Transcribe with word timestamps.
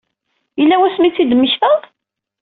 Yella 0.59 0.75
wasmi 0.79 1.05
i 1.07 1.09
tt-id-temmektaḍ? 1.09 1.79